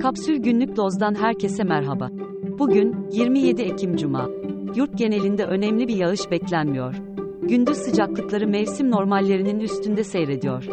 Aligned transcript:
Kapsül 0.00 0.36
Günlük 0.36 0.76
Doz'dan 0.76 1.14
herkese 1.14 1.64
merhaba. 1.64 2.10
Bugün 2.58 3.10
27 3.12 3.62
Ekim 3.62 3.96
Cuma. 3.96 4.30
Yurt 4.76 4.98
genelinde 4.98 5.44
önemli 5.44 5.88
bir 5.88 5.96
yağış 5.96 6.30
beklenmiyor. 6.30 6.94
Gündüz 7.42 7.76
sıcaklıkları 7.76 8.48
mevsim 8.48 8.90
normallerinin 8.90 9.60
üstünde 9.60 10.04
seyrediyor. 10.04 10.64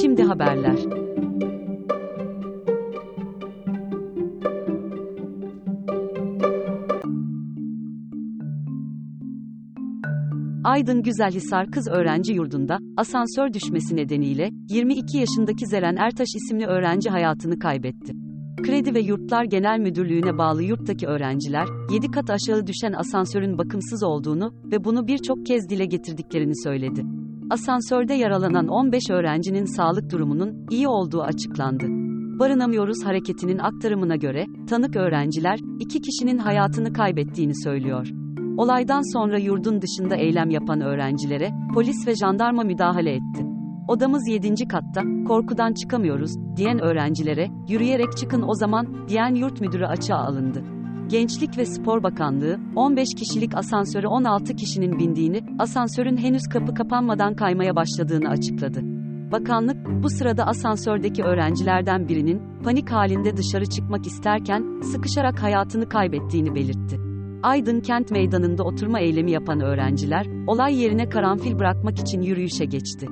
Şimdi 0.00 0.22
haberler. 0.22 0.76
Aydın 10.64 11.02
Güzelhisar 11.02 11.70
Kız 11.70 11.88
Öğrenci 11.88 12.32
Yurdu'nda 12.32 12.78
asansör 12.96 13.52
düşmesi 13.52 13.96
nedeniyle 13.96 14.50
22 14.68 15.18
yaşındaki 15.18 15.66
Zeren 15.66 15.96
Ertaş 15.96 16.28
isimli 16.36 16.66
öğrenci 16.66 17.10
hayatını 17.10 17.58
kaybetti. 17.58 18.19
Kredi 18.62 18.94
ve 18.94 19.00
Yurtlar 19.00 19.44
Genel 19.44 19.78
Müdürlüğü'ne 19.78 20.38
bağlı 20.38 20.62
yurttaki 20.62 21.06
öğrenciler, 21.06 21.66
7 21.92 22.10
kat 22.10 22.30
aşağı 22.30 22.66
düşen 22.66 22.92
asansörün 22.92 23.58
bakımsız 23.58 24.02
olduğunu 24.02 24.54
ve 24.64 24.84
bunu 24.84 25.06
birçok 25.06 25.46
kez 25.46 25.68
dile 25.68 25.84
getirdiklerini 25.84 26.62
söyledi. 26.64 27.02
Asansörde 27.50 28.14
yaralanan 28.14 28.68
15 28.68 29.10
öğrencinin 29.10 29.64
sağlık 29.64 30.12
durumunun 30.12 30.66
iyi 30.70 30.88
olduğu 30.88 31.22
açıklandı. 31.22 31.84
Barınamıyoruz 32.38 33.04
hareketinin 33.04 33.58
aktarımına 33.58 34.16
göre, 34.16 34.46
tanık 34.68 34.96
öğrenciler, 34.96 35.58
iki 35.80 36.00
kişinin 36.00 36.38
hayatını 36.38 36.92
kaybettiğini 36.92 37.62
söylüyor. 37.64 38.08
Olaydan 38.56 39.12
sonra 39.12 39.38
yurdun 39.38 39.82
dışında 39.82 40.16
eylem 40.16 40.50
yapan 40.50 40.80
öğrencilere, 40.80 41.50
polis 41.74 42.06
ve 42.06 42.14
jandarma 42.14 42.62
müdahale 42.62 43.10
etti. 43.10 43.49
Odamız 43.90 44.28
7. 44.28 44.68
katta, 44.68 45.02
korkudan 45.28 45.72
çıkamıyoruz, 45.72 46.36
diyen 46.56 46.78
öğrencilere, 46.78 47.48
yürüyerek 47.68 48.16
çıkın 48.16 48.42
o 48.42 48.54
zaman, 48.54 49.08
diyen 49.08 49.34
yurt 49.34 49.60
müdürü 49.60 49.84
açığa 49.86 50.18
alındı. 50.18 50.62
Gençlik 51.08 51.58
ve 51.58 51.66
Spor 51.66 52.02
Bakanlığı, 52.02 52.58
15 52.76 53.14
kişilik 53.14 53.54
asansöre 53.54 54.06
16 54.06 54.56
kişinin 54.56 54.98
bindiğini, 54.98 55.40
asansörün 55.58 56.16
henüz 56.16 56.42
kapı 56.52 56.74
kapanmadan 56.74 57.34
kaymaya 57.34 57.76
başladığını 57.76 58.28
açıkladı. 58.28 58.80
Bakanlık, 59.32 59.76
bu 60.02 60.10
sırada 60.10 60.46
asansördeki 60.46 61.22
öğrencilerden 61.22 62.08
birinin, 62.08 62.42
panik 62.64 62.90
halinde 62.90 63.36
dışarı 63.36 63.66
çıkmak 63.66 64.06
isterken, 64.06 64.80
sıkışarak 64.80 65.42
hayatını 65.42 65.88
kaybettiğini 65.88 66.54
belirtti. 66.54 67.00
Aydın 67.42 67.80
Kent 67.80 68.10
Meydanı'nda 68.10 68.64
oturma 68.64 69.00
eylemi 69.00 69.30
yapan 69.30 69.60
öğrenciler, 69.60 70.26
olay 70.46 70.82
yerine 70.82 71.08
karanfil 71.08 71.58
bırakmak 71.58 71.98
için 71.98 72.22
yürüyüşe 72.22 72.64
geçti. 72.64 73.08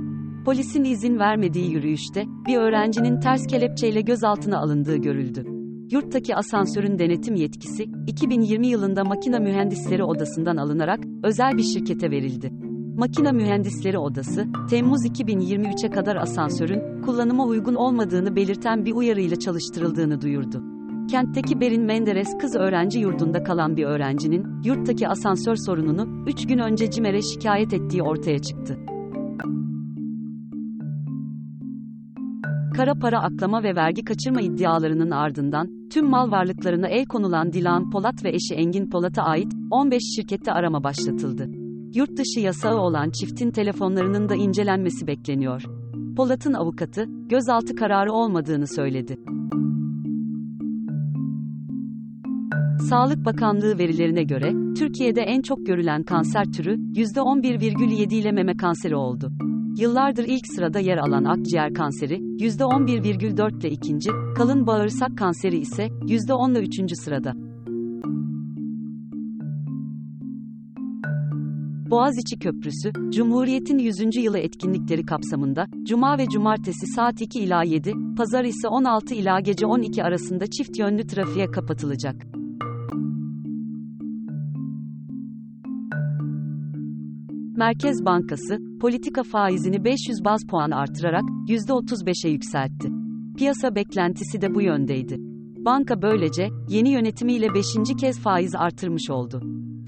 Polisin 0.48 0.84
izin 0.84 1.18
vermediği 1.18 1.70
yürüyüşte, 1.70 2.24
bir 2.46 2.56
öğrencinin 2.56 3.20
ters 3.20 3.46
kelepçeyle 3.46 4.00
gözaltına 4.00 4.58
alındığı 4.58 4.96
görüldü. 4.96 5.44
Yurttaki 5.90 6.36
asansörün 6.36 6.98
denetim 6.98 7.34
yetkisi, 7.34 7.84
2020 8.06 8.66
yılında 8.66 9.04
Makina 9.04 9.38
Mühendisleri 9.38 10.04
Odası'ndan 10.04 10.56
alınarak, 10.56 11.00
özel 11.22 11.56
bir 11.56 11.62
şirkete 11.62 12.10
verildi. 12.10 12.50
Makina 12.96 13.32
Mühendisleri 13.32 13.98
Odası, 13.98 14.46
Temmuz 14.70 15.06
2023'e 15.06 15.90
kadar 15.90 16.16
asansörün, 16.16 17.02
kullanıma 17.02 17.44
uygun 17.44 17.74
olmadığını 17.74 18.36
belirten 18.36 18.84
bir 18.84 18.92
uyarıyla 18.92 19.38
çalıştırıldığını 19.38 20.20
duyurdu. 20.20 20.62
Kentteki 21.10 21.60
Berin 21.60 21.82
Menderes 21.82 22.38
Kız 22.40 22.56
Öğrenci 22.56 22.98
Yurdu'nda 22.98 23.42
kalan 23.42 23.76
bir 23.76 23.84
öğrencinin, 23.84 24.46
yurttaki 24.64 25.08
asansör 25.08 25.56
sorununu, 25.56 26.24
3 26.26 26.46
gün 26.46 26.58
önce 26.58 26.90
CİMER'e 26.90 27.22
şikayet 27.22 27.72
ettiği 27.72 28.02
ortaya 28.02 28.38
çıktı. 28.38 28.78
Kara 32.78 32.94
para 32.94 33.22
aklama 33.22 33.62
ve 33.62 33.74
vergi 33.74 34.04
kaçırma 34.04 34.40
iddialarının 34.40 35.10
ardından, 35.10 35.88
tüm 35.92 36.10
mal 36.10 36.30
varlıklarına 36.30 36.88
el 36.88 37.06
konulan 37.06 37.52
Dilan 37.52 37.90
Polat 37.90 38.24
ve 38.24 38.28
eşi 38.28 38.54
Engin 38.54 38.90
Polat'a 38.90 39.22
ait, 39.22 39.52
15 39.70 40.02
şirkette 40.16 40.52
arama 40.52 40.84
başlatıldı. 40.84 41.46
Yurt 41.94 42.10
dışı 42.10 42.40
yasağı 42.40 42.76
olan 42.76 43.10
çiftin 43.10 43.50
telefonlarının 43.50 44.28
da 44.28 44.34
incelenmesi 44.34 45.06
bekleniyor. 45.06 45.62
Polat'ın 46.16 46.52
avukatı, 46.52 47.04
gözaltı 47.08 47.74
kararı 47.74 48.12
olmadığını 48.12 48.66
söyledi. 48.66 49.16
Sağlık 52.88 53.24
Bakanlığı 53.24 53.78
verilerine 53.78 54.22
göre, 54.22 54.74
Türkiye'de 54.78 55.20
en 55.20 55.42
çok 55.42 55.66
görülen 55.66 56.02
kanser 56.02 56.44
türü, 56.44 56.74
%11,7 56.74 58.14
ile 58.14 58.32
meme 58.32 58.56
kanseri 58.56 58.96
oldu. 58.96 59.32
Yıllardır 59.78 60.24
ilk 60.24 60.46
sırada 60.56 60.78
yer 60.78 60.96
alan 60.96 61.24
akciğer 61.24 61.74
kanseri, 61.74 62.14
%11,4 62.14 63.60
ile 63.60 63.70
ikinci, 63.70 64.10
kalın 64.36 64.66
bağırsak 64.66 65.18
kanseri 65.18 65.58
ise, 65.58 65.86
%10 65.86 66.52
ile 66.52 66.60
üçüncü 66.60 66.96
sırada. 66.96 67.32
Boğaziçi 71.90 72.38
Köprüsü, 72.38 72.92
Cumhuriyet'in 73.10 73.78
100. 73.78 74.16
yılı 74.16 74.38
etkinlikleri 74.38 75.06
kapsamında, 75.06 75.66
Cuma 75.82 76.18
ve 76.18 76.26
Cumartesi 76.26 76.86
saat 76.86 77.20
2 77.20 77.40
ila 77.40 77.62
7, 77.62 77.92
Pazar 78.16 78.44
ise 78.44 78.68
16 78.68 79.14
ila 79.14 79.40
gece 79.40 79.66
12 79.66 80.04
arasında 80.04 80.46
çift 80.46 80.78
yönlü 80.78 81.06
trafiğe 81.06 81.46
kapatılacak. 81.46 82.37
Merkez 87.58 88.04
Bankası, 88.04 88.58
politika 88.80 89.22
faizini 89.22 89.84
500 89.84 90.24
baz 90.24 90.40
puan 90.50 90.70
artırarak 90.70 91.22
%35'e 91.48 92.30
yükseltti. 92.30 92.88
Piyasa 93.36 93.74
beklentisi 93.74 94.40
de 94.40 94.54
bu 94.54 94.62
yöndeydi. 94.62 95.16
Banka 95.64 96.02
böylece, 96.02 96.48
yeni 96.68 96.90
yönetimiyle 96.90 97.54
5. 97.54 97.66
kez 98.00 98.20
faiz 98.20 98.54
artırmış 98.54 99.10
oldu. 99.10 99.42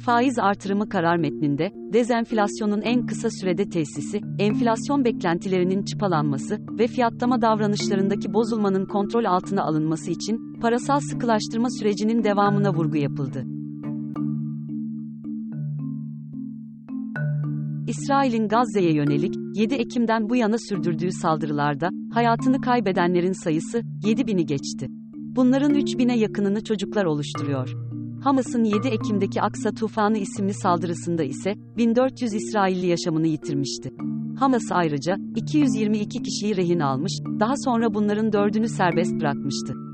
Faiz 0.05 0.39
artırımı 0.39 0.89
karar 0.89 1.17
metninde, 1.17 1.71
dezenflasyonun 1.93 2.81
en 2.81 3.07
kısa 3.07 3.31
sürede 3.31 3.69
tesisi, 3.69 4.21
enflasyon 4.39 5.05
beklentilerinin 5.05 5.83
çıpalanması 5.83 6.59
ve 6.79 6.87
fiyatlama 6.87 7.43
davranışlarındaki 7.43 8.35
bozulmanın 8.35 8.87
kontrol 8.87 9.25
altına 9.25 9.63
alınması 9.63 10.11
için, 10.11 10.61
parasal 10.61 11.01
sıkılaştırma 11.01 11.71
sürecinin 11.71 12.25
devamına 12.25 12.75
vurgu 12.75 12.97
yapıldı. 12.97 13.60
İsrail'in 17.91 18.49
Gazze'ye 18.49 18.93
yönelik 18.93 19.35
7 19.55 19.75
Ekim'den 19.75 20.29
bu 20.29 20.37
yana 20.37 20.57
sürdürdüğü 20.59 21.13
saldırılarda 21.13 21.89
hayatını 22.15 22.61
kaybedenlerin 22.61 23.45
sayısı 23.45 23.79
7000'i 23.79 24.47
geçti. 24.47 24.87
Bunların 25.15 25.75
3000'e 25.75 26.19
yakınını 26.19 26.65
çocuklar 26.65 27.05
oluşturuyor. 27.05 27.75
Hamas'ın 28.25 28.65
7 28.65 28.89
Ekim'deki 28.89 29.43
Aksa 29.43 29.71
Tufanı 29.71 30.19
isimli 30.19 30.55
saldırısında 30.55 31.23
ise 31.23 31.55
1400 31.77 32.35
İsrailli 32.35 32.87
yaşamını 32.87 33.27
yitirmişti. 33.27 33.91
Hamas 34.39 34.63
ayrıca 34.71 35.17
222 35.37 36.23
kişiyi 36.23 36.57
rehin 36.57 36.81
almış, 36.81 37.13
daha 37.41 37.55
sonra 37.65 37.95
bunların 37.95 38.33
dördünü 38.33 38.69
serbest 38.69 39.21
bırakmıştı. 39.21 39.90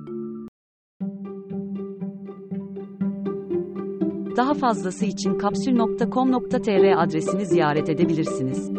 Daha 4.36 4.54
fazlası 4.54 5.04
için 5.04 5.38
kapsül.com.tr 5.38 7.02
adresini 7.02 7.46
ziyaret 7.46 7.88
edebilirsiniz. 7.88 8.70